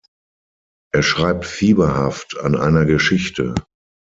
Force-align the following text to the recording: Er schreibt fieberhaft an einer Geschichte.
Er 0.95 1.03
schreibt 1.03 1.45
fieberhaft 1.45 2.39
an 2.39 2.55
einer 2.57 2.85
Geschichte. 2.85 3.53